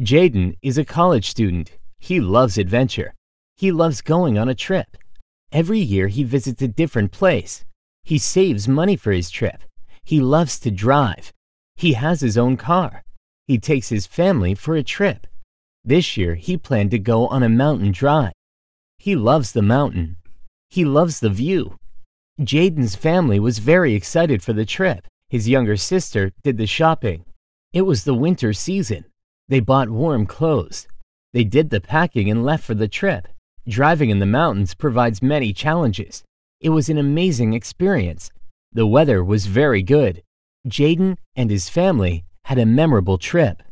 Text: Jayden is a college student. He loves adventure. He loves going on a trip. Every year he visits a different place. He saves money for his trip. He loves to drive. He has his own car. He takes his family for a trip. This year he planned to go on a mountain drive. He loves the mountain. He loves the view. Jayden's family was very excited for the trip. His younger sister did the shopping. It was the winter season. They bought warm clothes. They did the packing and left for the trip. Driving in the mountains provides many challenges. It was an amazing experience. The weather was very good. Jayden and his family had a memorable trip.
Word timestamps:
Jayden 0.00 0.56
is 0.60 0.76
a 0.76 0.84
college 0.84 1.28
student. 1.30 1.70
He 2.00 2.18
loves 2.18 2.58
adventure. 2.58 3.14
He 3.56 3.70
loves 3.70 4.02
going 4.02 4.36
on 4.36 4.48
a 4.48 4.54
trip. 4.54 4.96
Every 5.52 5.78
year 5.78 6.08
he 6.08 6.24
visits 6.24 6.60
a 6.62 6.68
different 6.68 7.12
place. 7.12 7.64
He 8.02 8.18
saves 8.18 8.66
money 8.66 8.96
for 8.96 9.12
his 9.12 9.30
trip. 9.30 9.62
He 10.02 10.18
loves 10.18 10.58
to 10.60 10.72
drive. 10.72 11.32
He 11.76 11.92
has 11.92 12.20
his 12.20 12.36
own 12.36 12.56
car. 12.56 13.04
He 13.46 13.56
takes 13.56 13.88
his 13.88 14.04
family 14.04 14.56
for 14.56 14.74
a 14.74 14.82
trip. 14.82 15.28
This 15.84 16.16
year 16.16 16.34
he 16.34 16.56
planned 16.56 16.90
to 16.90 16.98
go 16.98 17.28
on 17.28 17.44
a 17.44 17.48
mountain 17.48 17.92
drive. 17.92 18.32
He 18.98 19.14
loves 19.14 19.52
the 19.52 19.62
mountain. 19.62 20.16
He 20.70 20.84
loves 20.84 21.20
the 21.20 21.30
view. 21.30 21.76
Jayden's 22.40 22.96
family 22.96 23.38
was 23.38 23.60
very 23.60 23.94
excited 23.94 24.42
for 24.42 24.54
the 24.54 24.66
trip. 24.66 25.06
His 25.28 25.48
younger 25.48 25.76
sister 25.76 26.32
did 26.42 26.56
the 26.56 26.66
shopping. 26.66 27.26
It 27.72 27.82
was 27.82 28.02
the 28.02 28.14
winter 28.14 28.52
season. 28.52 29.04
They 29.48 29.60
bought 29.60 29.90
warm 29.90 30.26
clothes. 30.26 30.88
They 31.32 31.44
did 31.44 31.70
the 31.70 31.80
packing 31.80 32.30
and 32.30 32.44
left 32.44 32.64
for 32.64 32.74
the 32.74 32.88
trip. 32.88 33.28
Driving 33.68 34.10
in 34.10 34.18
the 34.18 34.26
mountains 34.26 34.74
provides 34.74 35.22
many 35.22 35.52
challenges. 35.52 36.22
It 36.60 36.70
was 36.70 36.88
an 36.88 36.96
amazing 36.96 37.52
experience. 37.52 38.30
The 38.72 38.86
weather 38.86 39.22
was 39.22 39.46
very 39.46 39.82
good. 39.82 40.22
Jayden 40.66 41.18
and 41.36 41.50
his 41.50 41.68
family 41.68 42.24
had 42.44 42.58
a 42.58 42.66
memorable 42.66 43.18
trip. 43.18 43.62